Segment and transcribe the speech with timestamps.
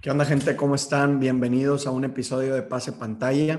[0.00, 0.54] ¿Qué onda gente?
[0.54, 1.18] ¿Cómo están?
[1.18, 3.58] Bienvenidos a un episodio de Pase Pantalla.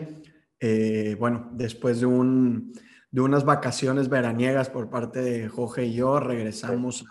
[0.61, 2.71] Eh, bueno, después de, un,
[3.11, 7.03] de unas vacaciones veraniegas por parte de Jorge y yo, regresamos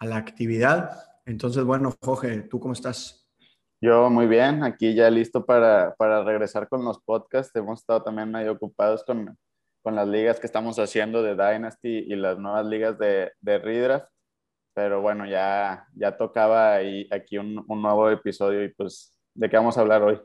[0.00, 0.90] a, la actividad.
[1.24, 3.28] Entonces, bueno, Jorge, ¿tú cómo estás?
[3.80, 7.54] Yo muy bien, aquí ya listo para, para regresar con los podcasts.
[7.54, 9.38] Hemos estado también medio ocupados con,
[9.84, 14.08] con las ligas que estamos haciendo de Dynasty y las nuevas ligas de, de Redraft
[14.74, 19.56] pero bueno, ya, ya tocaba ahí, aquí un, un, nuevo episodio y pues, ¿de qué
[19.56, 20.20] vamos a hablar hoy?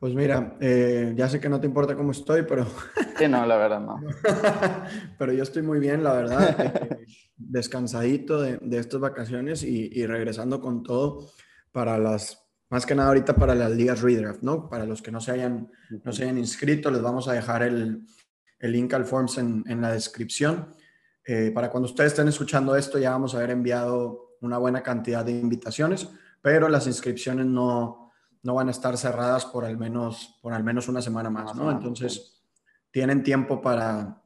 [0.00, 2.66] Pues mira, eh, ya sé que no te importa cómo estoy, pero...
[3.18, 4.00] Sí, no, la verdad no.
[5.18, 6.88] pero yo estoy muy bien, la verdad,
[7.36, 11.28] descansadito de, de, estas vacaciones y, y, regresando con todo
[11.70, 14.70] para las, más que nada ahorita para las ligas redraft, ¿no?
[14.70, 15.70] Para los que no se hayan,
[16.02, 18.06] no se hayan inscrito, les vamos a dejar el,
[18.58, 20.72] el link al Forms en, en la descripción.
[21.24, 25.24] Eh, para cuando ustedes estén escuchando esto, ya vamos a haber enviado una buena cantidad
[25.24, 26.08] de invitaciones,
[26.40, 28.10] pero las inscripciones no,
[28.42, 31.70] no van a estar cerradas por al menos, por al menos una semana más, ¿no?
[31.70, 32.42] Entonces,
[32.90, 34.22] tienen tiempo para,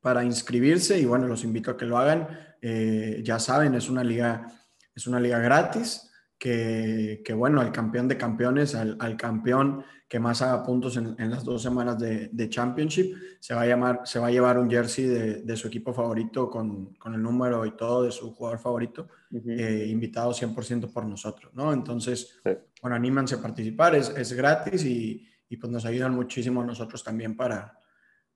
[0.00, 2.28] para inscribirse y bueno, los invito a que lo hagan.
[2.60, 4.46] Eh, ya saben, es una liga,
[4.94, 10.20] es una liga gratis que, que bueno, al campeón de campeones, al, al campeón que
[10.20, 14.02] más haga puntos en, en las dos semanas de, de, Championship, se va a, llamar,
[14.04, 17.66] se va a llevar un jersey de, de su equipo favorito con, con, el número
[17.66, 19.60] y todo de su jugador favorito, uh -huh.
[19.60, 21.72] eh, invitado 100% por nosotros, ¿no?
[21.72, 22.50] Entonces, sí.
[22.80, 27.02] bueno, anímanse a participar, es, es gratis y, y, pues nos ayudan muchísimo a nosotros
[27.02, 27.76] también para,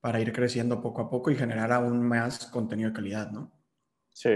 [0.01, 3.53] para ir creciendo poco a poco y generar aún más contenido de calidad, ¿no?
[4.11, 4.31] Sí,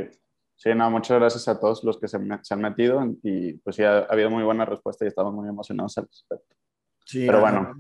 [0.55, 3.83] Sí, no, muchas gracias a todos los que se, se han metido y pues sí,
[3.83, 6.62] ha, ha, habido muy buena respuesta y estamos muy emocionados al respecto.
[7.05, 7.75] Sí, pero bueno.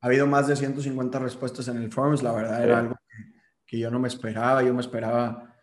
[0.00, 3.32] Ha, habido más de 150 respuestas en el Forms, la verdad era algo que,
[3.66, 5.56] que, yo no me esperaba, yo me esperaba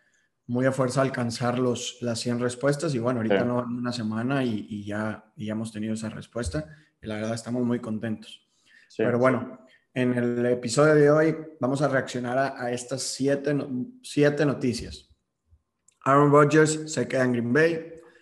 [0.46, 3.46] muy a fuerza alcanzar los, las 100 respuestas y bueno, ahorita sí.
[3.46, 6.66] no una semana y, y, ya, y, ya, hemos tenido esa respuesta
[7.00, 8.46] y la verdad estamos muy contentos.
[8.88, 9.60] Sí, pero bueno,
[9.94, 13.56] en el episodio de hoy vamos a reaccionar a, a estas siete,
[14.02, 15.08] siete noticias.
[16.04, 17.74] Aaron Rodgers se queda en Green Bay,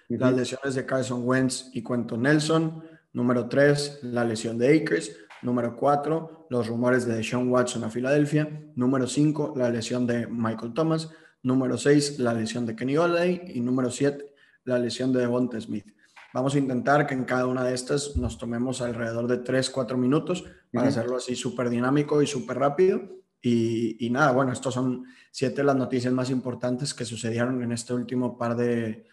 [0.08, 0.19] uh -huh.
[0.19, 5.17] las lesiones de Carson Wentz y Cuento Nelson, Número 3, la lesión de Akers.
[5.43, 8.49] Número 4, los rumores de Sean Watson a Filadelfia.
[8.77, 11.11] Número 5, la lesión de Michael Thomas.
[11.43, 13.53] Número 6, la lesión de Kenny Golladay.
[13.55, 14.33] Y número 7,
[14.65, 15.87] la lesión de Devonta Smith.
[16.33, 19.99] Vamos a intentar que en cada una de estas nos tomemos alrededor de 3, 4
[19.99, 20.89] minutos para uh -huh.
[20.89, 23.03] hacerlo así súper dinámico y súper rápido.
[23.43, 27.73] Y, y, nada, bueno, estos son siete de las noticias más importantes que sucedieron en
[27.73, 29.05] este último par de,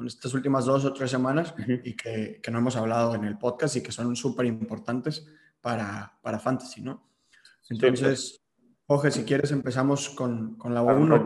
[0.00, 1.80] en estas últimas dos o tres semanas uh -huh.
[1.84, 5.26] y que, que, no hemos hablado en el podcast y que son súper importantes
[5.60, 7.06] para, para Fantasy, ¿no?
[7.68, 8.40] Entonces,
[8.92, 11.24] Oje, si quieres empezamos con, con la 1.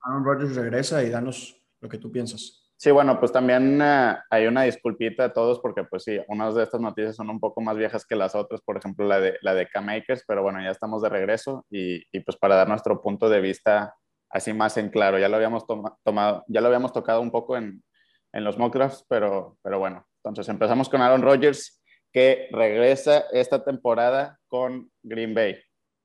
[0.00, 2.72] Aaron Rodgers regresa y danos lo que tú piensas.
[2.74, 6.62] Sí, bueno, pues también uh, hay una disculpita a todos porque pues sí, unas de
[6.62, 9.52] estas noticias son un poco más viejas que las otras, por ejemplo la de, la
[9.52, 13.28] de K-Makers, pero bueno, ya estamos de regreso y, y, pues para dar nuestro punto
[13.28, 13.94] de vista
[14.30, 17.58] así más en claro, ya lo habíamos toma, tomado, ya lo habíamos tocado un poco
[17.58, 17.84] en,
[18.32, 21.82] en los mock drafts, pero, pero bueno, entonces empezamos con Aaron Rodgers,
[22.12, 25.56] que regresa esta temporada con Green Bay,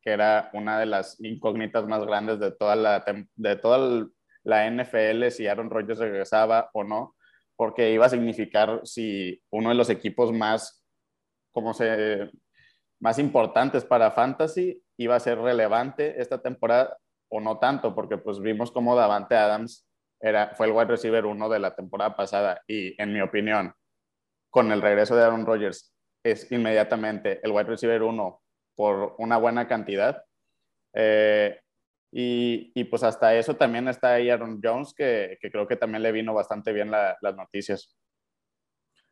[0.02, 3.04] que era una de las incógnitas más grandes de toda la,
[3.36, 4.08] de toda
[4.44, 7.16] la NFL, si Aaron Rodgers regresaba o no,
[7.56, 10.86] porque iba a significar si uno de los equipos más,
[11.52, 12.30] como se,
[13.00, 16.98] más importantes para Fantasy iba a ser relevante esta temporada
[17.30, 19.87] o no tanto, porque pues vimos como Davante Adams
[20.20, 23.74] era, fue el wide receiver uno de la temporada pasada y en mi opinión,
[24.50, 28.42] con el regreso de Aaron Rodgers, es inmediatamente el wide receiver uno
[28.76, 30.24] por una buena cantidad.
[30.94, 31.60] Eh,
[32.12, 36.02] y, y, pues hasta eso también está ahí Aaron Jones, que, que creo que también
[36.02, 37.96] le vino bastante bien la, las noticias.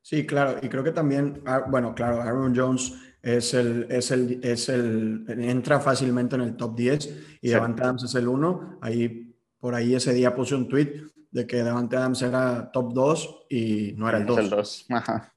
[0.02, 2.94] Sí, claro, y creo que también, ah, bueno, claro, Aaron Jones
[3.24, 7.54] es el, es el, es el, entra fácilmente en el top 10 y sí.
[7.56, 8.80] Adams es el 1.
[8.82, 9.34] Ahí,
[9.66, 13.94] por ahí ese día puse un tweet de que Davante Adams era top 2 y
[13.98, 14.38] no era el 2.
[14.38, 14.86] Es el 2.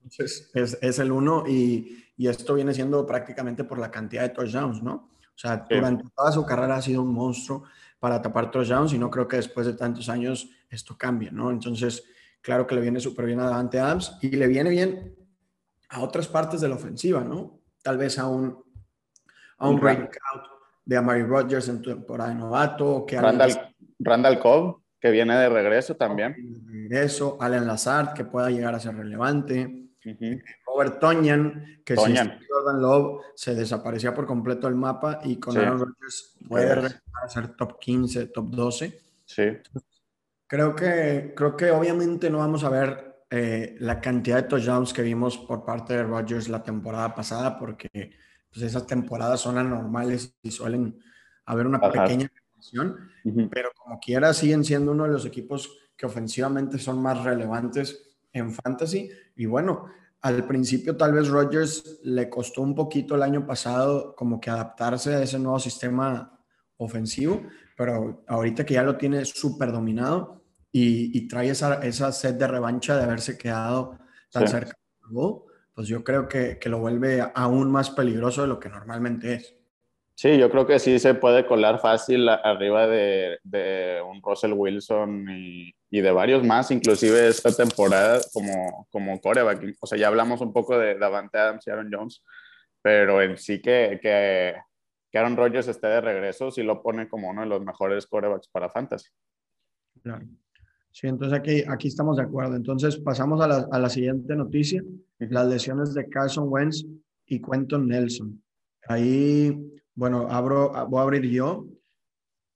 [0.02, 4.29] Entonces, es, es el 1 y, y, esto viene siendo prácticamente por la cantidad de
[4.29, 5.08] touchdowns, ¿no?
[5.35, 5.76] O sea, sí.
[5.76, 7.64] durante toda su carrera ha sido un monstruo
[7.99, 11.50] para tapar touchdowns y no creo que después de tantos años esto cambie, ¿no?
[11.50, 12.05] Entonces,
[12.43, 15.17] claro que le viene súper bien a Davante Adams y le viene bien
[15.88, 17.62] a otras partes de la ofensiva, ¿no?
[17.82, 18.62] Tal vez a un,
[19.56, 20.58] a un breakout
[20.88, 23.05] de Amari Rodgers en temporada de novato.
[23.06, 23.68] Que Randall,
[23.99, 26.35] Randall Cobb, que viene de regreso también.
[26.67, 29.67] De regreso, Allen Lazard, que pueda llegar a ser relevante.
[30.05, 30.43] Uh -huh.
[30.67, 32.39] Robert Tonyan, que Tonyan.
[32.39, 35.59] si Jordan Love se desaparecía por completo del mapa y con sí.
[35.59, 39.00] Aaron Rodgers puede regresar a ser top 15, top 12.
[39.25, 39.43] Sí.
[40.47, 45.03] Creo que, creo que obviamente no vamos a ver eh, la cantidad de touchdowns que
[45.03, 47.89] vimos por parte de Rodgers la temporada pasada, porque
[48.50, 50.99] pues, esas temporadas son anormales y suelen
[51.45, 52.31] haber una pequeña
[53.50, 58.52] pero como quiera siguen siendo uno de los equipos que ofensivamente son más relevantes en
[58.52, 59.10] fantasy.
[59.37, 59.87] Y bueno,
[60.20, 65.14] al principio tal vez Rodgers le costó un poquito el año pasado como que adaptarse
[65.14, 66.38] a ese nuevo sistema
[66.76, 67.43] ofensivo,
[67.76, 72.96] pero ahorita que ya lo tiene súper dominado y, trae esa, esa sed de revancha
[72.96, 73.99] de haberse quedado
[74.31, 74.76] tan cerca
[75.75, 79.57] pues yo creo que, que lo vuelve aún más peligroso de lo que normalmente es.
[80.20, 85.29] Sí, yo creo que sí se puede colar fácil arriba de, de un Russell Wilson
[85.31, 89.76] y, y, de varios más, inclusive esta temporada como, como coreback.
[89.81, 92.25] O sea, ya hablamos un poco de Davante Adams y Aaron Jones,
[92.82, 94.56] pero en sí que, que,
[95.09, 98.49] que Aaron Rodgers esté de regreso sí lo pone como uno de los mejores corebacks
[98.49, 99.11] para fantasy.
[100.03, 100.26] Claro.
[100.91, 102.56] Sí, entonces aquí, aquí estamos de acuerdo.
[102.56, 104.82] Entonces pasamos a la, a la siguiente noticia,
[105.21, 106.85] las lesiones de Carson Wentz
[107.25, 108.43] y Quentin Nelson.
[108.88, 109.56] Ahí
[109.99, 111.67] bueno, abro, voy a abrir yo.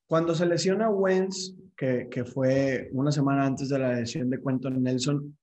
[0.06, 4.80] Cuando se lesiona Wentz, que, que fue una semana antes de la lesión de Quentin
[4.80, 5.36] Nelson,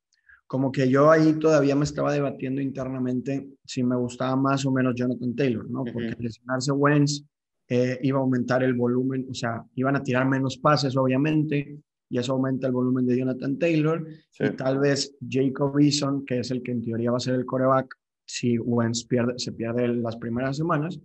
[0.48, 4.96] como que yo ahí todavía me estaba debatiendo internamente si me gustaba más o menos
[4.96, 5.84] Jonathan Taylor, ¿no?
[5.84, 7.22] Porque lesionarse Wentz
[7.68, 11.80] eh, iba a aumentar el volumen, o sea, iban a tirar menos pases, obviamente,
[12.10, 14.08] y eso aumenta el volumen de Jonathan Taylor.
[14.40, 17.46] Y tal vez Jacob Eason, que es el que en teoría va a ser el
[17.46, 17.94] coreback,
[18.26, 20.98] si Wentz pierde, se pierde las primeras semanas,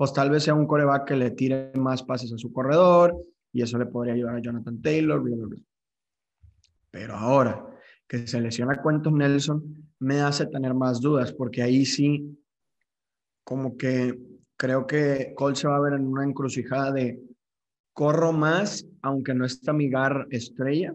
[0.00, 3.14] pues tal vez sea un coreback que le tire más pases a su corredor
[3.52, 5.22] y eso le podría ayudar a Jonathan Taylor.
[6.90, 7.66] Pero ahora
[8.08, 12.34] que se lesiona Quentin Nelson, me hace tener más dudas porque ahí sí,
[13.44, 14.18] como que
[14.56, 17.20] creo que Cole se va a ver en una encrucijada de
[17.92, 20.94] corro más, aunque no está mi gar estrella,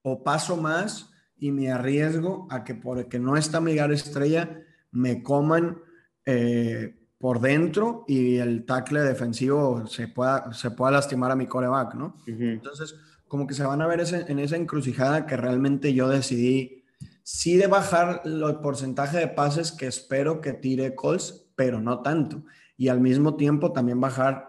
[0.00, 4.62] o paso más y me arriesgo a que porque no está mi gar estrella,
[4.92, 5.78] me coman
[6.24, 11.94] eh, por dentro y el tackle defensivo se pueda, se pueda lastimar a mi coreback,
[11.94, 12.16] ¿no?
[12.26, 12.96] Entonces,
[13.28, 16.82] como que se van a ver en esa encrucijada que realmente yo decidí
[17.22, 22.42] sí de bajar el porcentaje de pases que espero que tire Colts, pero no tanto.
[22.76, 24.48] Y al mismo tiempo también bajar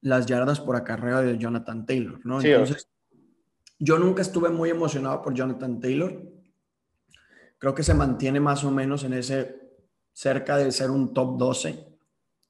[0.00, 2.40] las yardas por acarreo de Jonathan Taylor, ¿no?
[2.40, 2.88] Entonces,
[3.78, 6.18] yo nunca estuve muy emocionado por Jonathan Taylor.
[7.58, 9.60] Creo que se mantiene más o menos en ese
[10.14, 11.89] cerca de ser un top 12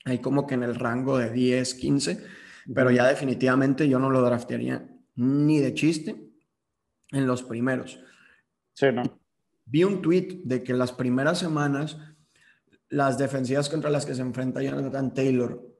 [0.04, 2.24] ahí como que en el rango de 10, 15,
[2.74, 4.86] pero ya definitivamente yo no lo draftearía
[5.16, 6.16] ni de chiste
[7.10, 8.00] en los primeros.
[8.74, 9.02] Sí, ¿no?
[9.66, 11.98] Vi un tweet de que las primeras semanas
[12.88, 15.70] las defensivas contra las que se enfrenta Jonathan Taylor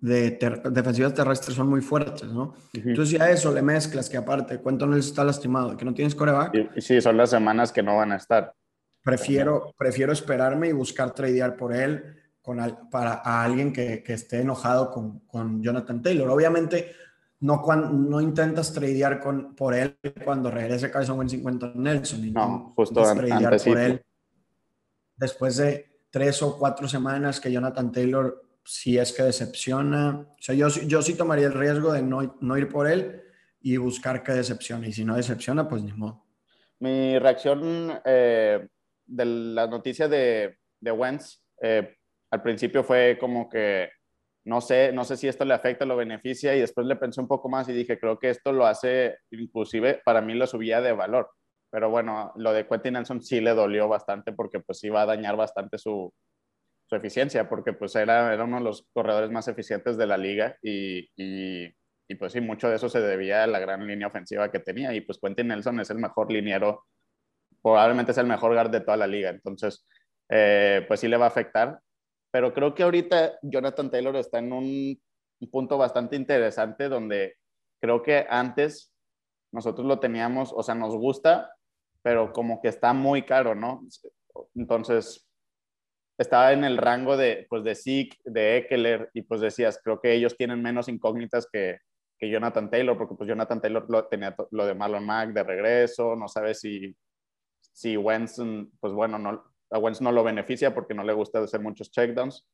[0.00, 0.38] de
[0.70, 2.54] defensivas terrestres son muy fuertes, ¿no?
[2.72, 6.54] Entonces ya eso le mezclas que aparte, cuánto no está lastimado, que no tienes coreback.
[6.76, 8.54] Y, sí, son las semanas que no van a estar.
[9.02, 12.58] Prefiero, prefiero esperarme y buscar tradear por él con
[12.90, 16.28] para a alguien que, que esté enojado con, con, Jonathan Taylor.
[16.28, 16.94] Obviamente,
[17.40, 22.32] no, no intentas tradear con, por él cuando regrese Carson Wentz 50 Nelson.
[22.34, 24.04] No, justo tradear por él
[25.16, 30.54] después de tres o cuatro semanas que Jonathan Taylor, si es que decepciona, o sea,
[30.54, 33.22] yo, yo sí tomaría el riesgo de no, no ir por él
[33.62, 34.88] y buscar que decepcione.
[34.88, 36.26] Y si no decepciona, pues ni modo.
[36.80, 38.68] Mi reacción eh,
[39.06, 41.96] de la noticia de, de Wentz, eh,
[42.34, 43.88] al principio fue como que
[44.44, 47.20] no sé, no sé si esto le afecta o lo beneficia y después le pensé
[47.20, 50.80] un poco más y dije, creo que esto lo hace, inclusive para mí lo subía
[50.82, 51.30] de valor.
[51.70, 55.36] Pero bueno, lo de Quentin Nelson sí le dolió bastante porque pues iba a dañar
[55.36, 56.12] bastante su,
[56.86, 60.56] su eficiencia, porque pues era, era uno de los corredores más eficientes de la liga
[60.62, 61.74] y, y,
[62.18, 64.94] pues sí, mucho de eso se debía a la gran línea ofensiva que tenía.
[64.94, 66.84] Y pues Quentin Nelson es el mejor liniero,
[67.62, 69.86] probablemente es el mejor guard de toda la liga, entonces
[70.28, 71.80] eh, pues sí le va a afectar
[72.34, 75.00] pero creo que ahorita Jonathan Taylor está en un,
[75.52, 77.36] punto bastante interesante donde
[77.80, 78.92] creo que antes
[79.52, 81.54] nosotros lo teníamos, o sea, nos gusta,
[82.02, 83.86] pero como que está muy caro, ¿no?
[84.56, 85.30] Entonces,
[86.18, 90.12] estaba en el rango de, pues, de Zeke, de Eckler, y pues decías, creo que
[90.12, 91.78] ellos tienen menos incógnitas que,
[92.18, 96.16] que Jonathan Taylor, porque pues Jonathan Taylor lo, tenía lo de Marlon Mack de regreso,
[96.16, 96.96] no sabe si,
[97.60, 98.40] si Wentz,
[98.80, 102.46] pues bueno, no, a Wentz no lo beneficia porque no le gusta hacer muchos checkdowns,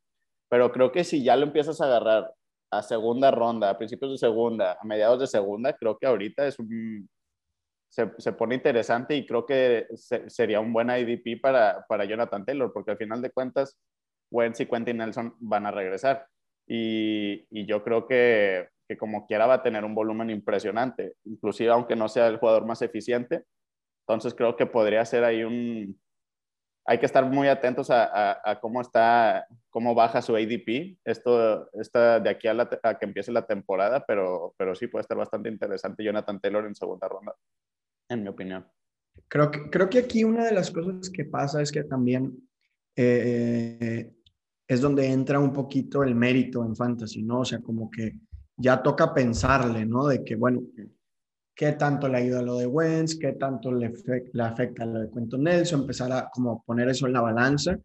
[0.49, 2.33] pero creo que si ya lo empiezas a agarrar
[2.73, 6.59] a segunda ronda, a principios de segunda, a mediados de segunda, creo que ahorita es
[6.59, 7.09] un,
[7.91, 9.87] se, se pone interesante y creo que
[10.29, 13.79] sería un buen IDP para, para Jonathan Taylor, porque al final de cuentas,
[14.31, 16.27] Wentz y Quentin Nelson van a regresar.
[16.67, 21.71] Y, y, yo creo que, que, como quiera va a tener un volumen impresionante, inclusive
[21.71, 23.45] aunque no sea el jugador más eficiente,
[24.07, 26.01] Entonces creo que podría ser ahí un...
[26.91, 30.99] Hay que estar muy atentos a, cómo está, cómo baja su ADP.
[31.05, 35.49] Esto está de aquí a, que empiece la temporada, pero, pero sí puede estar bastante
[35.49, 37.33] interesante Jonathan Taylor en segunda ronda,
[38.09, 38.67] en mi opinión.
[39.29, 42.37] Creo que, creo que aquí una de las cosas que pasa es que también
[42.97, 44.13] eh,
[44.67, 47.43] es donde entra un poquito el mérito en fantasy, ¿no?
[47.43, 48.19] O sea, como que
[48.57, 50.09] ya toca pensarle, ¿no?
[50.09, 50.63] De que, bueno,
[51.61, 53.93] qué tanto le ayuda lo de Wentz, qué tanto le,
[54.33, 57.79] le afecta lo de Cuento Nelson, empezar a como poner eso en la balanza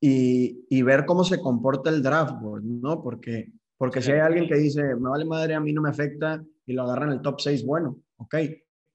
[0.00, 3.02] y, y, ver cómo se comporta el draft board, ¿no?
[3.02, 6.42] Porque, porque si hay alguien que dice, me vale madre, a mí no me afecta
[6.64, 8.34] y lo agarra en el top 6, bueno, ok,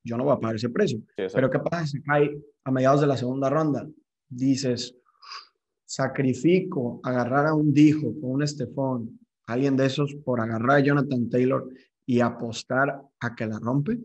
[0.03, 0.99] yo no voy a pagar ese precio.
[1.15, 3.87] Pero ¿qué pasa si cae a mediados de la segunda ronda?
[4.27, 4.95] Dices,
[5.85, 11.29] sacrifico agarrar a un Dijo o un Estefón, alguien de esos, por agarrar a Jonathan
[11.29, 11.69] Taylor
[12.07, 13.99] y apostar a que la rompe.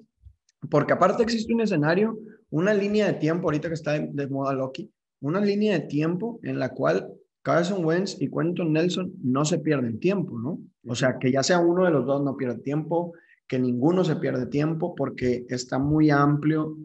[0.70, 2.18] Porque aparte existe un escenario,
[2.50, 6.58] una línea de tiempo, ahorita que está de, moda Loki, una línea de tiempo en
[6.58, 7.12] la cual
[7.42, 10.58] Carson Wentz y Quentin Nelson no se pierden tiempo, ¿no?
[10.86, 13.12] O sea, que ya sea uno de los dos no pierde tiempo,
[13.46, 16.76] que ninguno se pierde tiempo porque está muy amplio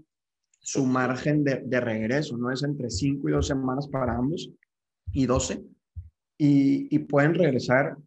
[0.59, 2.51] su margen de, de regreso, ¿no?
[2.51, 4.49] Es entre 5 y 2 semanas para ambos
[5.11, 5.61] y 12
[6.37, 7.97] y, y pueden regresar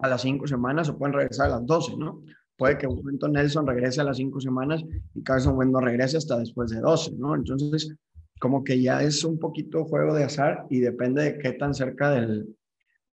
[0.00, 2.22] a las 5 semanas o pueden regresar a las 12, ¿no?
[2.56, 4.82] Puede que momento Nelson regrese a las cinco semanas
[5.14, 7.34] y Carson Wentz no regrese hasta después de 12, ¿no?
[7.34, 7.94] Entonces,
[8.40, 12.10] como que ya es un poquito juego de azar y depende de qué tan cerca
[12.10, 12.56] del,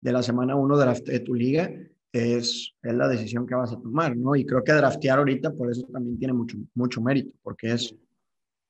[0.01, 1.73] de la semana 1 de, de, tu liga
[2.13, 4.37] es, es la decisión que vas a tomar, ¿no?
[4.37, 7.95] Y creo que draftear ahorita por eso también tiene mucho, mucho mérito, porque es,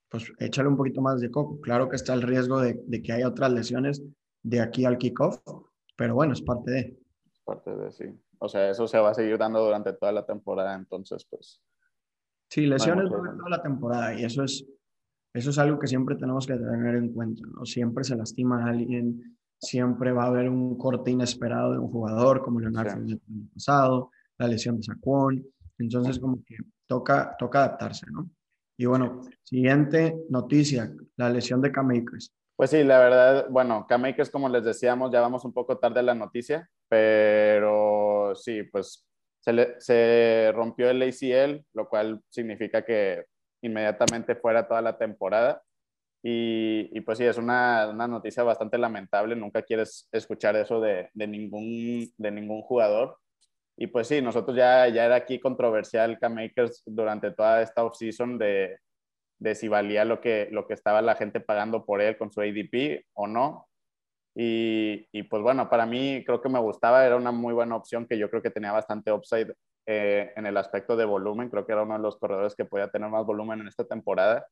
[0.09, 1.61] pues, échale un poquito más de coco.
[1.61, 4.03] Claro que está el riesgo de, de que haya otras lesiones
[4.43, 5.39] de aquí al kickoff,
[5.97, 6.81] pero bueno, es parte de.
[7.33, 8.05] Es parte de, sí.
[8.43, 11.61] O sea, eso se va a seguir dando durante toda la temporada, entonces, pues.
[12.49, 14.67] Sí, lesiones durante toda la temporada y eso es,
[15.35, 17.65] eso es algo que siempre tenemos que tener en cuenta, ¿no?
[17.65, 22.43] Siempre se lastima a alguien, siempre va a haber un corte inesperado de un jugador,
[22.43, 22.97] como Leonardo sí.
[22.97, 25.47] el año pasado, la lesión de Saquon,
[25.79, 26.57] entonces como que
[26.87, 28.29] toca, toca adaptarse, ¿no?
[28.79, 32.33] Y bueno, siguiente noticia, la lesión de Cam Akers.
[32.57, 36.01] Pues sí, la verdad, bueno, Cam Akers, como les decíamos, ya vamos un poco tarde
[36.01, 38.00] a la noticia, pero
[38.35, 39.07] sí, pues
[39.41, 43.25] se, rompió el ACL, lo cual significa que
[43.63, 45.63] inmediatamente fuera toda la temporada.
[46.23, 49.35] Y, pues sí, es una, noticia bastante lamentable.
[49.37, 53.17] Nunca quieres escuchar eso de, ningún, de ningún jugador.
[53.77, 58.37] Y pues sí, nosotros ya, ya era aquí controversial Cam Akers durante toda esta offseason
[58.37, 58.77] de,
[59.39, 62.43] de si valía lo que, lo que estaba la gente pagando por él con su
[62.43, 63.70] ADP o no.
[64.43, 68.07] Y, y, pues bueno, para mí creo que me gustaba, era una muy buena opción
[68.07, 69.55] que yo creo que tenía bastante upside
[69.85, 72.89] eh, en el aspecto de volumen, creo que era uno de los corredores que podía
[72.91, 74.47] tener más volumen en esta temporada.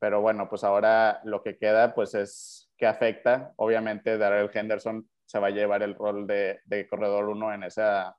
[0.00, 3.52] Pero bueno, pues ahora lo que queda pues es que afecta.
[3.54, 8.16] Obviamente Darrell Henderson se va a llevar el rol de, de corredor uno en esa,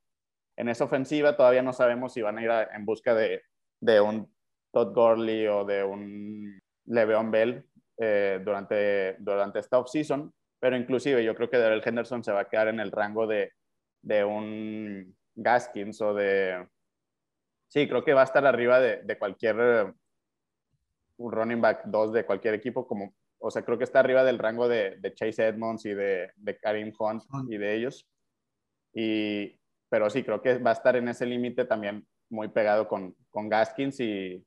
[0.55, 1.35] en esa ofensiva.
[1.35, 3.41] Todavía no sabemos si van a ir a, en busca de,
[3.81, 4.33] de un
[4.71, 7.65] Todd Gurley o de un Le'Veon Bell
[7.97, 10.33] eh, durante, durante esta offseason,
[10.63, 13.51] pero inclusive yo creo que Darrell Henderson se va a quedar en el rango de,
[14.01, 16.69] de un Gaskins o de...
[17.67, 19.93] Sí, creo que va a estar arriba de, de cualquier
[21.17, 24.39] uh, running back 2 de cualquier equipo, como, o sea, creo que está arriba del
[24.39, 28.09] rango de, de Chase Edmonds y de, de Karim Hunt y de ellos.
[28.93, 33.17] Y, pero sí, creo que va a estar en ese límite también muy pegado con,
[33.31, 34.41] con Gaskins y,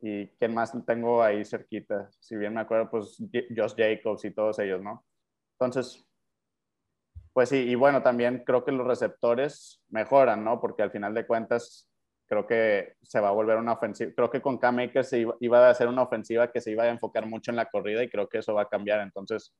[0.00, 2.10] y quién más tengo ahí cerquita.
[2.18, 3.16] Si bien me acuerdo, pues
[3.56, 5.04] Josh Jacobs y todos ellos, ¿no?
[5.60, 6.06] Entonces,
[7.34, 10.60] pues sí, y bueno, también creo que los receptores mejoran, ¿no?
[10.60, 11.88] Porque al final de cuentas,
[12.26, 14.12] creo que se va a volver una ofensiva.
[14.16, 16.88] Creo que con Cam Akers se iba, a ser una ofensiva que se iba a
[16.88, 19.00] enfocar mucho en la corrida y creo que eso va a cambiar.
[19.00, 19.52] Entonces,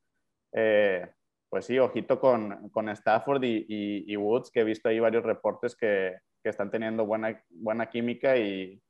[0.52, 1.06] eh,
[1.50, 5.24] pues sí, ojito con, con Stafford y, y, y, Woods, que he visto ahí varios
[5.24, 8.80] reportes que, que están teniendo buena, buena química y,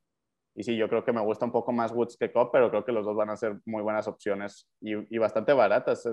[0.54, 2.84] y sí, yo creo que me gusta un poco más Woods que Cobb, pero creo
[2.84, 6.08] que los dos van a ser muy buenas opciones y, y bastante baratas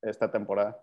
[0.00, 0.80] esta temporada.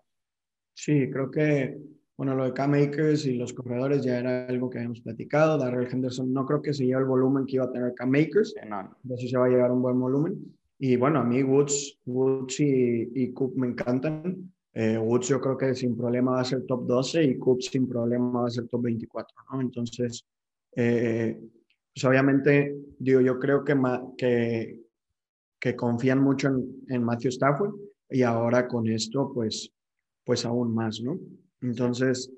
[0.74, 1.78] Sí, creo que,
[2.16, 5.58] bueno, lo de Cam Akers y los corredores ya era algo que habíamos platicado.
[5.58, 8.50] Darrell Henderson no creo que se lleve el volumen que iba a tener Cam Akers.
[8.50, 8.96] Sí, no.
[9.02, 10.56] Entonces se va a llevar un buen volumen.
[10.78, 14.50] Y bueno, a mí Woods, Woods y, y Cook me encantan.
[14.72, 17.88] Eh, Woods yo creo que sin problema va a ser top 12 y Cook sin
[17.88, 19.60] problema va a ser top 24, ¿no?
[19.60, 20.24] Entonces,
[20.76, 21.38] eh,
[21.94, 23.76] pues obviamente, digo, yo creo que,
[24.16, 24.80] que,
[25.58, 27.74] que confían mucho en, en, Matthew Stafford
[28.08, 29.72] y ahora con esto, pues,
[30.24, 31.18] pues aún más, ¿no?
[31.62, 32.32] Entonces,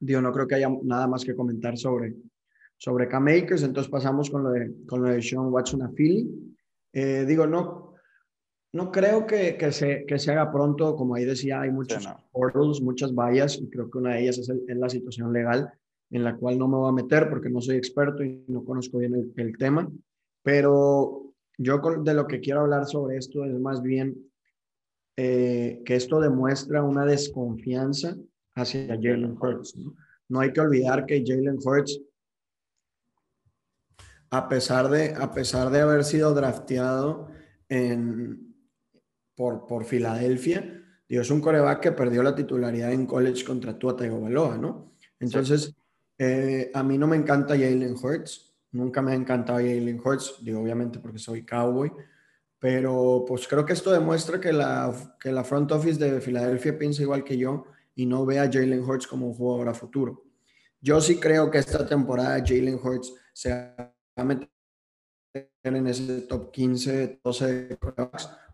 [0.00, 2.14] digo, no creo que haya nada más que comentar sobre,
[2.76, 6.28] sobre Cam Akers, entonces pasamos con lo de, con lo de Sean Watson a Philly.
[6.92, 7.94] Eh, digo, no,
[8.72, 12.80] no creo que, que, se, que se haga pronto, como ahí decía, hay muchos portals,
[12.82, 15.72] muchas vallas, y creo que una de ellas es, la situación legal,
[16.10, 18.98] en la cual no me voy a meter porque no soy experto y no conozco
[18.98, 19.90] bien el, tema,
[20.42, 24.16] pero yo de lo que quiero hablar sobre esto es más bien
[25.16, 28.16] eh, que esto demuestra una desconfianza
[28.54, 29.76] hacia Jalen Hurts.
[29.76, 29.94] ¿no?
[30.28, 32.00] no hay que olvidar que Jalen Hurts,
[34.30, 37.28] a pesar de, a pesar de haber sido drafteado
[37.68, 38.56] en,
[39.36, 40.80] por, por Filadelfia,
[41.20, 44.94] es un coreback que perdió la titularidad en college contra Tua Tagovailoa, ¿no?
[45.20, 45.74] Entonces,
[46.18, 50.60] eh, a mí no me encanta Jalen Hurts, nunca me ha encantado Jalen Hurts, digo
[50.60, 51.92] obviamente porque soy cowboy,
[52.58, 57.02] pero pues creo que esto demuestra que la, que la front office de Filadelfia piensa
[57.02, 60.24] igual que yo y no ve a Jalen Hurts como un jugador a futuro.
[60.80, 64.50] Yo sí creo que esta temporada Jalen Hurts se va a meter
[65.62, 67.76] en ese top 15, 12 de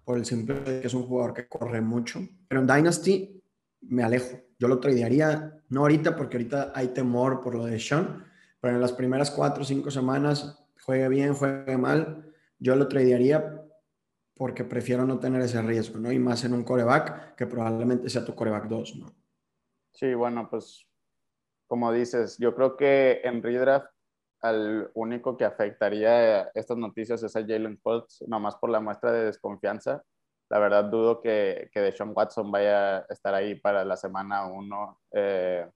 [0.05, 2.21] por el simple de que es un jugador que corre mucho.
[2.49, 3.40] Pero en Dynasty
[3.83, 4.39] me alejo.
[4.59, 8.25] Yo lo tradearía, no ahorita, porque ahorita hay temor por lo de Sean,
[8.61, 13.63] pero en las primeras cuatro o cinco semanas, juegue bien, juegue mal, yo lo tradearía
[14.37, 16.11] porque prefiero no tener ese riesgo, ¿no?
[16.11, 19.07] Y más en un coreback que probablemente sea tu coreback 2, ¿no?
[19.93, 20.87] Sí, bueno, pues
[21.67, 23.91] como dices, yo creo que en redraft
[24.41, 29.27] al único que afectaría estas noticias es a Jalen Hurts, nomás por la muestra de
[29.27, 30.03] desconfianza.
[30.51, 35.01] La verdad dudo que, que Deshaun Watson vaya a estar ahí para la semana 1,
[35.13, 35.69] eh,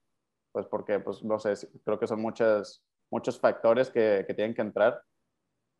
[0.51, 1.53] pues porque, pues no sé,
[1.85, 5.01] creo que son muchas, muchos factores que, que, tienen que entrar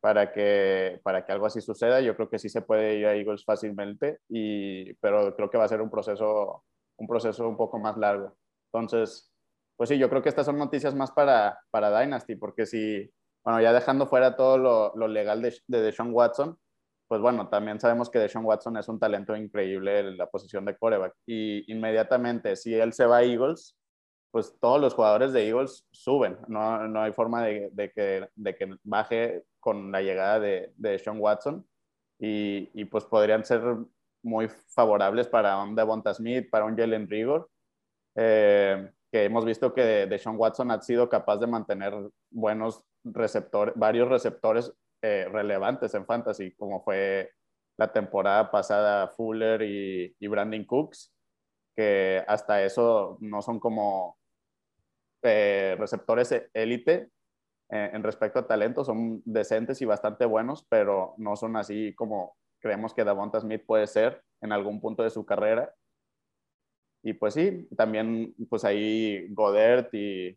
[0.01, 1.99] para que, para que algo así suceda.
[1.99, 5.65] Yo creo que sí se puede ir a Eagles fácilmente, y, pero creo que va
[5.65, 6.63] a ser un proceso,
[6.97, 8.37] un proceso un poco más largo.
[8.71, 9.29] Entonces,
[9.75, 13.11] pues sí, yo creo que estas son noticias más para, para Dynasty, porque si,
[13.43, 16.57] bueno, ya dejando fuera todo lo, lo legal de, de Deshaun Watson,
[17.07, 20.75] pues bueno, también sabemos que Deshaun Watson es un talento increíble en la posición de
[20.75, 21.13] coreback.
[21.25, 23.75] Y inmediatamente, si él se va a Eagles,
[24.31, 26.37] pues todos los jugadores de Eagles suben.
[26.47, 31.65] No, no hay forma de, que, de, que, baje con la llegada de, de Watson.
[32.19, 33.61] Y, y, pues podrían ser
[34.23, 37.49] muy favorables para un Devonta Smith, para un Jalen Rigor.
[38.15, 41.93] Eh, que hemos visto que Deshaun Watson ha sido capaz de mantener
[42.29, 44.73] buenos receptores, varios receptores
[45.07, 47.31] eh, relevantes en fantasy, como fue
[47.77, 51.13] la temporada pasada Fuller y, Brandon Cooks,
[51.75, 54.17] que hasta eso no son como
[55.21, 57.11] eh, receptores élite
[57.69, 62.35] eh, en respecto a talento, son decentes y bastante buenos, pero no son así como
[62.59, 65.71] creemos que Davonta Smith puede ser en algún punto de su carrera.
[67.03, 70.35] Y pues sí, también pues ahí Godert y,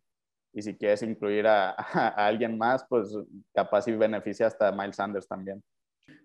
[0.53, 3.17] y si quieres incluir a, a, alguien más, pues
[3.55, 5.63] capaz y beneficia hasta Miles Sanders también.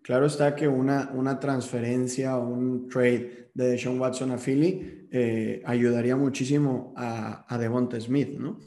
[0.01, 5.62] Claro está que una, una transferencia o un trade de Sean Watson a Philly eh,
[5.65, 8.59] ayudaría muchísimo a, a Devonta Smith, ¿no?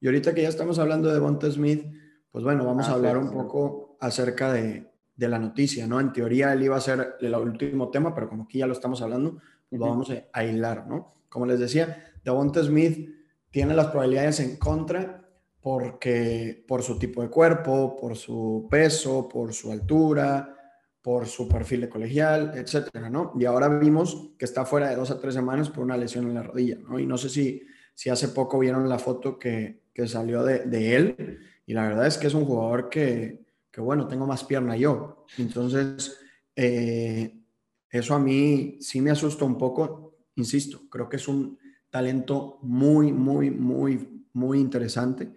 [0.00, 1.86] Y ahorita que ya estamos hablando de Devonta Smith,
[2.30, 6.00] pues bueno, vamos a ah, hablar un poco acerca de, de, la noticia, ¿no?
[6.00, 9.00] En teoría él iba a ser el último tema, pero como aquí ya lo estamos
[9.00, 11.14] hablando, pues vamos a hilar, ¿no?
[11.28, 13.08] Como les decía, Devonta Smith
[13.52, 15.22] tiene las probabilidades en contra
[15.60, 20.56] porque por su tipo de cuerpo, por su peso, por su altura,
[21.00, 23.32] por su perfil de colegial, etcétera, ¿no?
[23.38, 26.34] Y ahora vimos que está fuera de dos a tres semanas por una lesión en
[26.34, 26.98] la rodilla, ¿no?
[26.98, 27.62] Y no sé si,
[27.94, 32.18] si hace poco vieron la foto que, que salió de, él, y la verdad es
[32.18, 35.26] que es un jugador que, que bueno, tengo más pierna yo.
[35.38, 36.18] Entonces,
[36.56, 37.38] eh,
[37.88, 41.58] eso a mí sí me asusta un poco insisto, creo que es un
[41.92, 45.32] talento muy, muy, muy, muy interesante,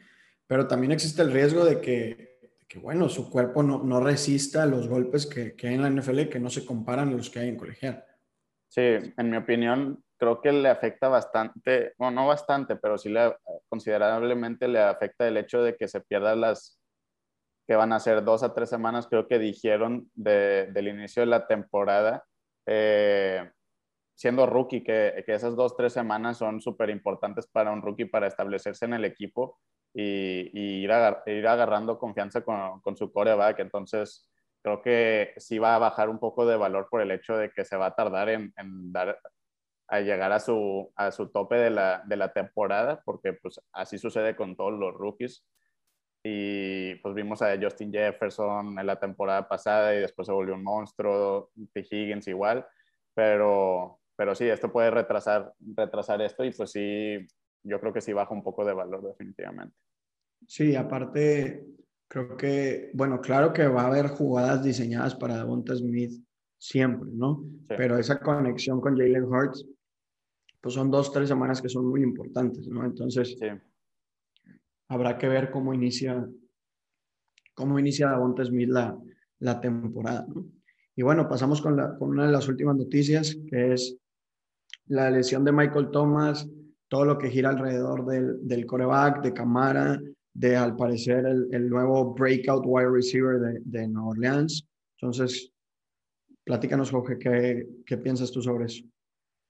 [0.47, 4.87] pero también existe el riesgo de que, que bueno, su cuerpo no, no resista los
[4.87, 7.49] golpes que, que, hay en la NFL que no se comparan a los que hay
[7.49, 8.03] en colegial.
[8.69, 13.35] Sí, en mi opinión, creo que le afecta bastante, bueno, no bastante, pero sí le,
[13.67, 16.79] considerablemente le afecta el hecho de que se pierdan las
[17.67, 21.25] que van a ser dos a tres semanas, creo que dijeron de, del inicio de
[21.25, 22.23] la temporada.
[22.65, 23.51] Eh,
[24.15, 28.27] siendo rookie, que, que esas dos, tres semanas son súper importantes para un rookie para
[28.27, 29.59] establecerse en el equipo
[29.93, 30.91] y, y ir,
[31.27, 33.59] ir, agarrando confianza con, con, su coreback.
[33.59, 34.29] Entonces,
[34.61, 37.65] creo que sí va a bajar un poco de valor por el hecho de que
[37.65, 39.19] se va a tardar en, en dar
[39.87, 43.97] a llegar a su, a su tope de la, de la temporada, porque pues así
[43.97, 45.45] sucede con todos los rookies.
[46.23, 50.63] Y pues vimos a Justin Jefferson en la temporada pasada y después se volvió un
[50.63, 51.85] monstruo, T.
[51.91, 52.65] Higgins igual,
[53.13, 57.17] pero, pero sí, esto puede retrasar, retrasar esto y pues sí,
[57.63, 59.75] yo creo que sí baja un poco de valor definitivamente.
[60.47, 61.65] Sí, aparte,
[62.07, 66.23] Creo que, bueno, claro que va a haber jugadas diseñadas para Devonta Smith
[66.57, 67.43] siempre, ¿no?
[67.67, 69.65] Pero esa conexión con Jalen Hurts,
[70.61, 72.85] pues son dos, tres semanas que son muy importantes, ¿no?
[72.85, 73.35] Entonces,
[74.87, 76.27] habrá que ver cómo inicia,
[77.55, 78.97] cómo inicia Devonta Smith la,
[79.39, 80.45] la temporada, ¿no?
[80.95, 83.97] Y bueno, pasamos con, la, con una de las últimas noticias, que es
[84.87, 86.47] la lesión de Michael Thomas,
[86.87, 89.99] todo lo que gira alrededor del, del coreback, de Camara,
[90.33, 94.67] de al parecer el, el nuevo breakout wide receiver de, de Nueva Orleans.
[94.99, 95.51] Entonces,
[96.43, 98.83] platícanos, Jorge, ¿qué, ¿qué piensas tú sobre eso?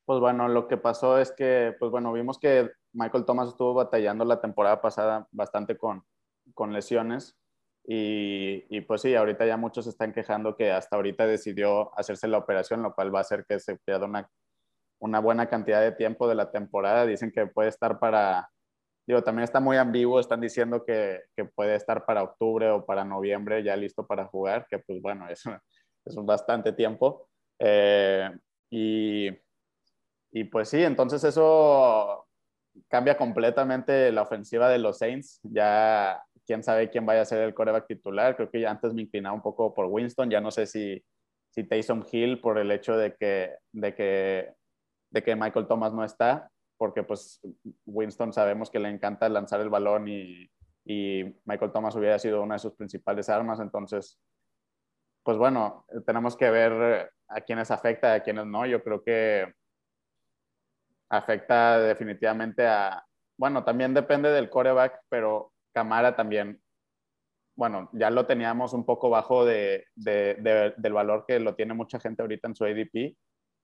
[0.06, 4.24] Pues bueno, lo que pasó es que, pues bueno, vimos que Michael Thomas estuvo batallando
[4.24, 6.04] la temporada pasada bastante con,
[6.54, 7.36] con lesiones
[7.84, 12.38] y, y, pues sí, ahorita ya muchos están quejando que hasta ahorita decidió hacerse la
[12.38, 14.30] operación, lo cual va a hacer que se pierda una,
[15.00, 17.06] una buena cantidad de tiempo de la temporada.
[17.06, 18.50] Dicen que puede estar para
[19.08, 23.06] digo, también está muy ambiguo, están diciendo que, que, puede estar para octubre o para
[23.06, 25.44] noviembre ya listo para jugar, que pues bueno, es,
[26.06, 27.30] es bastante tiempo.
[27.60, 28.30] Eh,
[28.70, 29.30] y,
[30.32, 32.28] y pues sí, entonces eso
[32.88, 35.40] cambia completamente la ofensiva de los Saints.
[35.44, 38.36] Ya quién sabe quién vaya a ser el coreback titular.
[38.36, 40.30] Creo que ya antes me inclinaba un poco por Winston.
[40.30, 41.04] Ya no sé si,
[41.52, 44.54] si Taysom Hill por el hecho de que, de que,
[45.16, 47.40] de que Michael Thomas no está porque pues
[47.86, 50.52] Winston sabemos que le encanta lanzar el balón y,
[50.84, 54.20] y, Michael Thomas hubiera sido una de sus principales armas, entonces,
[55.24, 58.66] pues bueno, tenemos que ver a quiénes afecta a quiénes no.
[58.66, 59.54] Yo creo que
[61.10, 63.04] afecta definitivamente a,
[63.38, 66.62] bueno, también depende del coreback, pero Camara también,
[67.56, 72.02] bueno, ya lo teníamos un poco bajo de, de, del valor que lo tiene mucha
[72.02, 73.16] gente ahorita en su ADP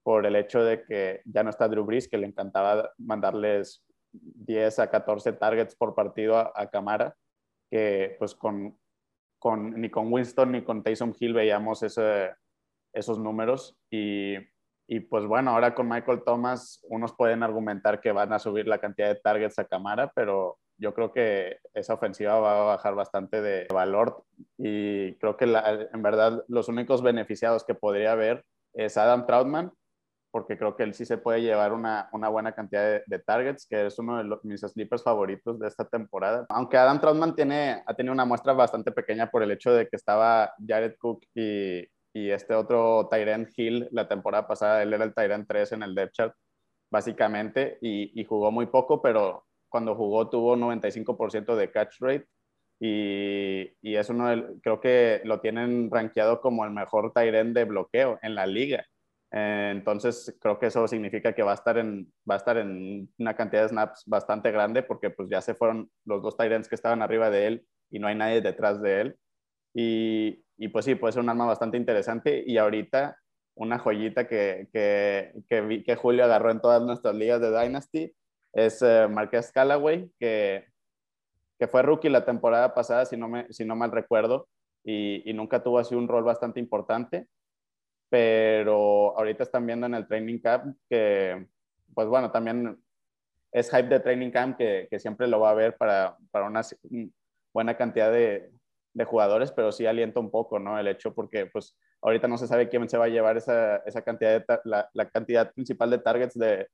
[0.02, 4.78] por el hecho de que ya no está Drew Brees, que le encantaba mandarles 10
[4.78, 7.14] a 14 targets por partido a, Camara,
[7.70, 8.78] que pues con,
[9.38, 12.32] con, ni con Winston ni con Taysom Hill veíamos ese,
[12.92, 13.76] esos números.
[13.90, 14.36] Y,
[14.86, 18.78] y, pues bueno, ahora con Michael Thomas unos pueden argumentar que van a subir la
[18.78, 23.40] cantidad de targets a Camara, pero yo creo que esa ofensiva va a bajar bastante
[23.40, 24.24] de valor.
[24.58, 29.72] Y creo que en verdad los únicos beneficiados que podría haber es Adam Troutman,
[30.32, 33.86] porque creo que él sí se puede llevar una, una buena cantidad de, targets, que
[33.86, 36.46] es uno de los, mis sleepers favoritos de esta temporada.
[36.48, 39.96] Aunque Adam Troutman tiene, ha tenido una muestra bastante pequeña por el hecho de que
[39.96, 45.14] estaba Jared Cook y, y este otro Tyrant Hill la temporada pasada, él era el
[45.14, 46.34] Tyrant 3 en el depth chart,
[46.90, 52.26] básicamente, y, y jugó muy poco, pero cuando jugó tuvo 95% de catch rate
[52.80, 57.64] y, y, es uno del, creo que lo tienen rankeado como el mejor Tyrant de
[57.64, 58.84] bloqueo en la liga.
[59.32, 63.08] Eh, entonces, creo que eso significa que va a, estar en, va a estar en
[63.18, 66.74] una cantidad de snaps bastante grande porque pues ya se fueron los dos Tyrants que
[66.74, 69.16] estaban arriba de él y no hay nadie detrás de él.
[69.74, 73.16] Y, y pues sí, puede ser un arma bastante interesante y ahorita
[73.54, 78.14] una joyita que, que, que, que Julio agarró en todas nuestras ligas de Dynasty
[78.52, 80.66] es uh, Marquez Callaway, que,
[81.58, 84.48] que fue rookie la temporada pasada, si no, me, si no mal recuerdo,
[84.84, 87.28] y, y nunca tuvo así un rol bastante importante
[88.12, 91.46] pero ahorita están viendo en el training camp que,
[91.94, 92.78] pues bueno, también
[93.50, 96.60] es hype de training camp que, que siempre lo va a haber para, para una
[97.54, 98.52] buena cantidad de,
[98.92, 100.78] de, jugadores, pero sí alienta un poco, ¿no?
[100.78, 104.02] El hecho porque, pues, ahorita no se sabe quién se va a llevar esa, esa
[104.02, 106.68] cantidad, de la, la, cantidad principal de targets de,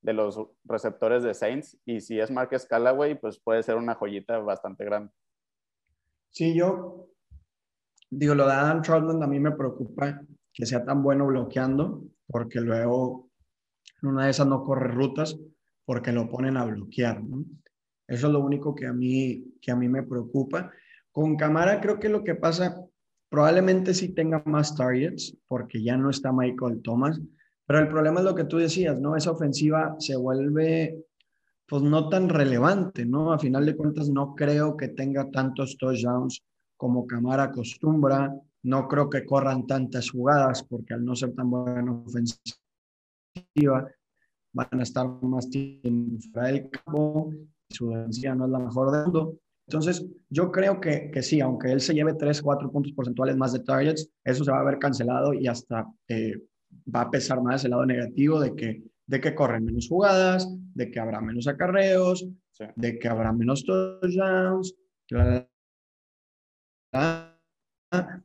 [0.00, 4.36] de los receptores de Saints, y si es Marcus Callaway, pues puede ser una joyita
[4.40, 5.12] bastante grande.
[6.30, 7.08] Sí, yo
[8.10, 10.20] digo, lo de Adam Troutman a mí me preocupa
[10.52, 13.30] que sea tan bueno bloqueando, porque luego
[14.02, 15.38] en una de esas no corre rutas
[15.84, 17.22] porque lo ponen a bloquear.
[18.06, 20.70] Eso es lo único que a mí, que a mí me preocupa.
[21.10, 22.84] Con Camara creo que lo que pasa,
[23.28, 27.20] probablemente sí tenga más targets porque ya no está Michael Thomas,
[27.66, 29.16] pero el problema es lo que tú decías, ¿no?
[29.16, 31.04] Esa ofensiva se vuelve
[31.66, 33.32] pues no tan relevante, ¿no?
[33.32, 36.42] A final de cuentas no creo que tenga tantos touchdowns
[36.76, 38.34] como Camara acostumbra.
[38.64, 42.52] No creo que corran tantas jugadas porque al no ser tan buena ofensiva
[44.54, 47.32] van a estar más tiempo fuera del campo
[47.72, 49.38] su defensiva no es la mejor del mundo.
[49.66, 53.52] Entonces, yo creo que, que sí, aunque él se lleve 3, 4 puntos porcentuales más
[53.52, 56.34] de targets, eso se va a ver cancelado y hasta eh,
[56.94, 60.90] va a pesar más el lado negativo de que, de que corren menos jugadas, de
[60.90, 62.26] que habrá menos acarreos,
[62.76, 64.74] de que habrá menos touchdowns.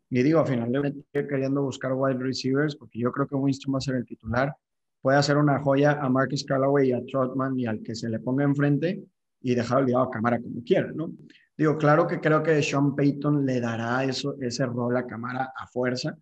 [0.10, 3.96] Y digo, finalmente queriendo buscar wide receivers, porque yo creo que Winston va a ser
[3.96, 4.56] el titular.
[5.02, 8.20] Puede hacer una joya a Marcus Callaway y a Trotman y al que se le
[8.20, 9.04] ponga enfrente
[9.42, 11.12] y dejar olvidado a cámara como quiera, ¿no?
[11.58, 15.68] Digo, claro que creo que Sean Payton le dará eso, ese rol a Camara a
[15.68, 16.16] fuerza,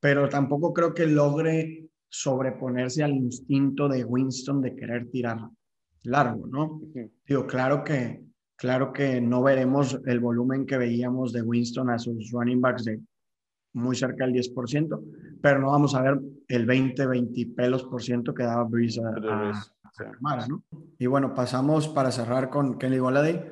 [0.00, 5.38] pero tampoco creo que logre sobreponerse al instinto de Winston de querer tirar
[6.04, 6.80] largo, ¿no?
[7.26, 8.22] Digo, claro que,
[8.56, 13.00] claro que no veremos el volumen que veíamos de Winston a sus running backs de
[13.72, 18.34] muy cerca del 10%, pero no vamos a ver el 20, 20 pelos por ciento
[18.34, 19.52] que daba Breeze a,
[19.96, 20.62] Camara, ¿no?
[20.98, 23.44] Y bueno, pasamos para cerrar con Kenny Goladay,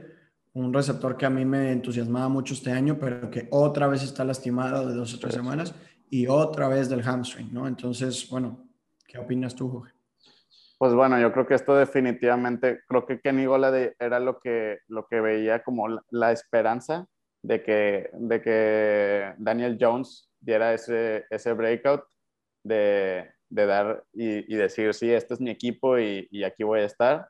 [0.52, 4.24] un receptor que a mí me entusiasmaba mucho este año, pero que otra vez está
[4.24, 5.74] lastimado de dos o tres semanas
[6.09, 7.66] y otra vez del hamstring, ¿no?
[7.66, 8.64] Entonces, bueno,
[9.09, 9.92] ¿qué opinas tú, Jorge?
[10.79, 15.07] Pues bueno, yo creo que esto definitivamente, creo que Kenny Goladay era lo que, lo
[15.07, 17.09] que veía como la esperanza
[17.46, 22.02] de que, de que Daniel Jones diera ese, ese breakout
[22.64, 26.80] de, de dar y, y, decir, sí, este es mi equipo y, y aquí voy
[26.80, 27.28] a estar.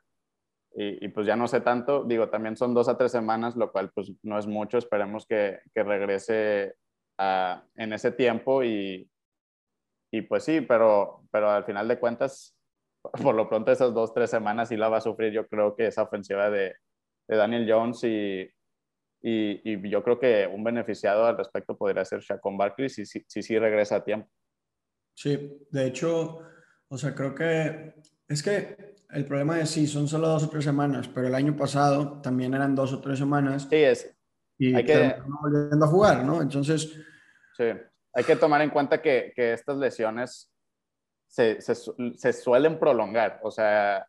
[0.73, 3.71] Y, y, pues ya no sé tanto, digo, también son dos a tres semanas, lo
[3.71, 6.73] cual pues no es mucho, esperemos que, que regrese
[7.19, 9.07] a, en ese tiempo y,
[10.11, 12.57] y pues sí, pero, pero al final de cuentas,
[13.23, 15.87] por lo pronto esas dos, tres semanas sí la va a sufrir yo creo que
[15.87, 16.75] esa ofensiva de,
[17.27, 18.49] de Daniel Jones y,
[19.29, 23.25] y, y, yo creo que un beneficiado al respecto podría ser Shaquon Barkley si sí
[23.27, 24.29] si, si, regresa a tiempo.
[25.13, 26.39] Sí, de hecho,
[26.87, 30.63] o sea, creo que es que el problema es sí, son solo dos o tres
[30.63, 33.67] semanas, pero el año pasado también eran dos o tres semanas.
[33.69, 34.15] Sí, es.
[34.57, 36.41] Y hay que volviendo a jugar, ¿no?
[36.41, 36.93] Entonces.
[37.57, 37.65] Sí,
[38.13, 40.53] hay que tomar en cuenta que, que estas lesiones
[41.27, 43.41] se, se, se, suelen prolongar.
[43.43, 44.07] O sea,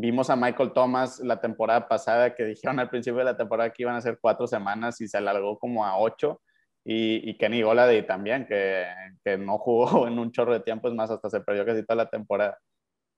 [0.00, 3.82] vimos a Michael Thomas la temporada pasada que dijeron al principio de la temporada que
[3.82, 6.40] iban a ser cuatro semanas y se alargó como a ocho.
[6.84, 8.86] Y, y Kenny Goladay también, que,
[9.24, 12.04] que, no jugó en un chorro de tiempo, es más, hasta se perdió casi toda
[12.04, 12.58] la temporada.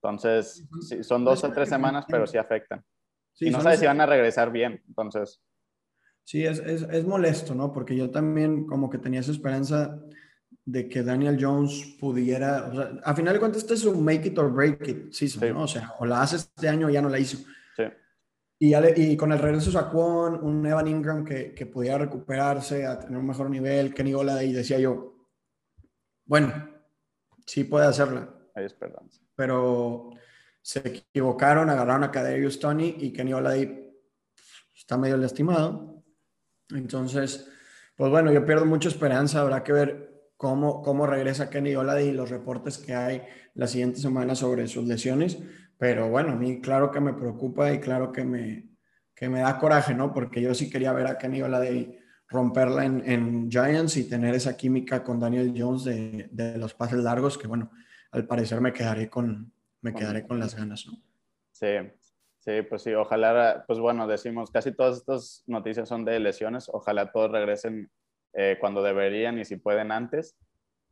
[0.03, 2.83] Entonces, sí, son dos o tres semanas, pero sí afectan.
[3.35, 5.40] Sí, y no sabes si van a regresar bien, entonces.
[6.25, 7.73] Sí, es, es, es molesto, ¿no?
[7.73, 10.01] Porque yo también como que tenía esa esperanza
[10.64, 14.29] de que Daniel Jones pudiera, o sea, a final de cuentas este es un make
[14.29, 15.53] it or break it season, sí.
[15.53, 15.62] ¿no?
[15.62, 17.38] O sea, o la hace este año o ya no la hizo.
[17.77, 17.85] Sí.
[18.59, 22.87] Y, le, y con el regreso de Saquon, un Evan Ingram que, que pudiera recuperarse,
[22.87, 25.14] a tener un mejor nivel, Kenny y decía yo,
[26.27, 26.53] bueno,
[27.46, 28.29] sí puede hacerla.
[28.55, 29.20] Hay esperanza.
[29.35, 30.11] Pero
[30.62, 33.92] se equivocaron, agarraron a Kaderius Tony y Kenny Oladay
[34.77, 36.05] está medio lastimado.
[36.70, 37.49] Entonces,
[37.96, 40.10] pues bueno, yo pierdo mucha esperanza, habrá que ver
[40.40, 43.20] cómo, cómo regresa Kenny Oladi y los reportes que hay
[43.53, 45.38] la siguiente semana sobre sus lesiones.
[45.76, 48.66] Pero bueno, a mí claro que me preocupa y claro que me,
[49.14, 50.14] que me da coraje, ¿no?
[50.14, 51.94] Porque yo sí quería ver a Kenny Oladi
[52.26, 57.00] romperla en, en, Giants y tener esa química con Daniel Jones de, de, los pases
[57.00, 57.70] largos, que bueno,
[58.11, 61.03] al parecer me quedaré con, me quedaré con las ganas, ¿no?
[61.53, 61.76] Sí,
[62.38, 67.12] sí, pues sí, ojalá, pues bueno, decimos, casi todas estas noticias son de lesiones, ojalá
[67.12, 67.90] todos regresen
[68.35, 70.37] eh, cuando deberían y si pueden antes.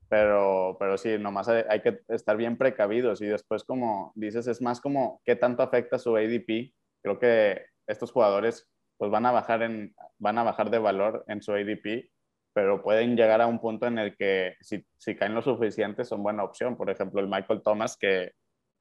[0.08, 4.62] Pero, pero sí, nomás hay, hay, que estar bien precavidos y después, como dices, es
[4.62, 6.72] más como qué tanto afecta su ADP.
[7.02, 8.66] Creo que estos jugadores
[8.98, 12.10] pues van a bajar, en, van a bajar de valor en su ADP,
[12.52, 16.22] pero pueden llegar a un punto en el que si, si caen lo suficiente son
[16.22, 16.76] buena opción.
[16.76, 18.32] Por ejemplo, el Michael Thomas, que,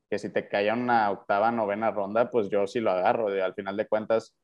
[0.10, 3.28] que si te cae una octava, novena ronda, pues yo sí lo agarro.
[3.28, 4.36] Al final de cuentas,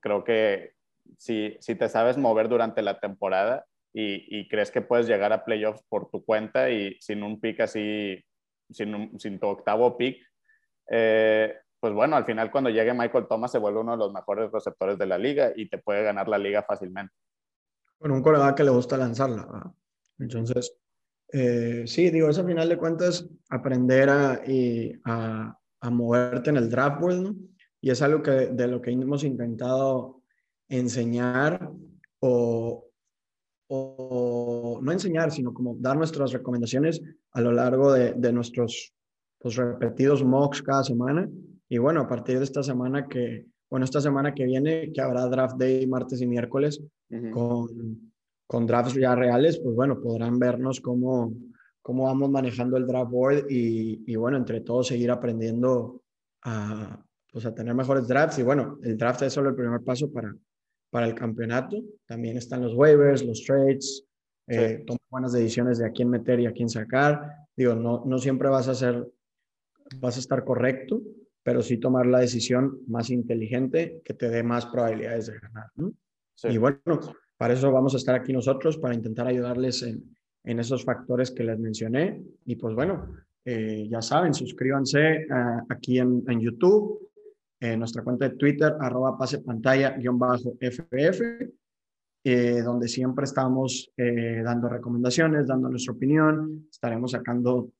[0.00, 0.72] creo que
[1.18, 5.44] si, si te sabes mover durante la temporada y, y, crees que puedes llegar a
[5.44, 8.24] playoffs por tu cuenta y sin un pick así,
[8.70, 10.24] sin, un, sin tu octavo pick,
[10.90, 14.50] eh, pues bueno, al final cuando llegue Michael Thomas se vuelve uno de los mejores
[14.52, 17.14] receptores de la liga y te puede ganar la liga fácilmente.
[17.98, 19.46] Bueno, un coreback que le gusta lanzarla.
[19.46, 19.72] ¿verdad?
[20.18, 20.76] Entonces,
[21.32, 25.56] eh, sí, digo, es al final de cuentas aprender a, y a
[25.90, 27.36] moverte en el draft world, ¿no?
[27.80, 30.19] Y es algo que de lo que hemos intentado
[30.70, 31.70] enseñar
[32.20, 32.86] o,
[33.68, 37.02] o no enseñar, sino como dar nuestras recomendaciones
[37.32, 38.94] a lo largo de, de nuestros
[39.38, 41.28] pues, repetidos mocks cada semana.
[41.68, 45.26] Y bueno, a partir de esta semana que, bueno, esta semana que viene, que habrá
[45.26, 46.80] draft day martes y miércoles
[47.10, 47.30] uh -huh.
[47.30, 48.12] con,
[48.46, 51.32] con drafts ya reales, pues bueno, podrán vernos cómo,
[51.82, 56.02] cómo vamos manejando el draft board y, y bueno, entre todos seguir aprendiendo
[56.42, 58.38] a, pues a tener mejores drafts.
[58.38, 60.34] Y bueno, el draft es solo el primer paso para,
[60.90, 61.82] para el campeonato.
[62.06, 64.04] También están los waivers, los trades,
[64.46, 64.84] eh, sí.
[64.84, 67.22] tomar buenas decisiones de a quién meter y a quién sacar.
[67.56, 69.06] Digo, no, no siempre vas a ser,
[69.96, 71.00] vas a estar correcto,
[71.42, 75.66] pero sí tomar la decisión más inteligente que te dé más probabilidades de ganar.
[75.76, 75.92] ¿no?
[76.34, 76.48] Sí.
[76.48, 76.80] Y bueno,
[77.36, 81.44] para eso vamos a estar aquí nosotros, para intentar ayudarles en, en esos factores que
[81.44, 82.22] les mencioné.
[82.44, 87.09] Y pues bueno, eh, ya saben, suscríbanse uh, aquí en, en YouTube,
[87.62, 91.20] eh, nuestra cuenta de Twitter, arroba pase pantalla guion bajo FF,
[92.24, 96.66] eh, donde siempre estamos eh, dando recomendaciones, dando nuestra opinión.
[96.70, 97.72] Estaremos sacando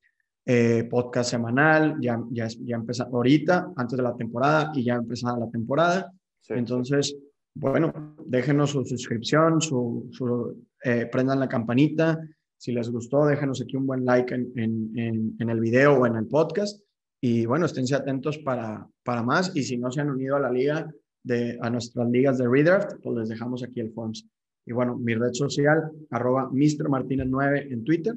[0.90, 5.48] podcast semanal, ya, ya, ya empezó ahorita, antes de la temporada y ya empezada la
[5.48, 6.12] temporada.
[6.48, 7.16] Entonces,
[7.54, 10.66] bueno, déjenos su suscripción, su, su
[11.12, 12.18] prendan la campanita.
[12.56, 16.16] Si les gustó, déjenos aquí un buen like en, en, en el video o en
[16.16, 16.82] el podcast.
[17.20, 19.54] Y bueno, esténse atentos para, para más.
[19.54, 20.90] Y si no se han unido a la liga,
[21.22, 24.26] de, a nuestras ligas de Redraft, pues les dejamos aquí el forms.
[24.66, 26.88] Y bueno, mi red social, arroba Mr.
[26.88, 28.14] Martínez 9 en Twitter.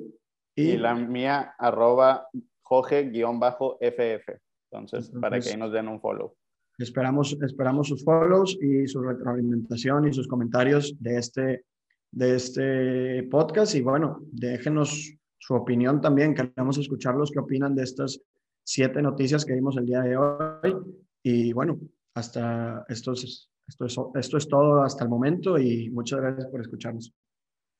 [0.55, 2.27] Y, la mía, arroba
[2.61, 4.29] Jorge-FF.
[4.71, 6.35] Entonces, para que ahí nos den un follow.
[6.77, 11.65] Esperamos, esperamos sus follows y su retroalimentación y sus comentarios de este,
[12.11, 13.75] de este podcast.
[13.75, 16.33] Y bueno, déjenos su opinión también.
[16.33, 18.19] Queremos escuchar los que opinan de estas
[18.63, 20.75] siete noticias que vimos el día de hoy.
[21.23, 21.79] Y bueno,
[22.15, 26.61] hasta esto es, esto es, esto es todo hasta el momento y muchas gracias por
[26.61, 27.13] escucharnos.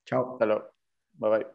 [0.06, 0.34] Chao.
[0.34, 0.46] Hasta
[1.14, 1.48] Bye bye.